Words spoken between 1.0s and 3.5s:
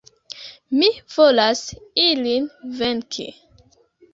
volas ilin venki.